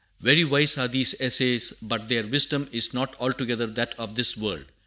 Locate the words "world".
4.35-4.65